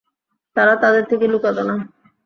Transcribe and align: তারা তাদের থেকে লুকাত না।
তারা 0.55 0.73
তাদের 0.75 1.03
থেকে 1.05 1.25
লুকাত 1.27 1.57
না। 1.59 1.75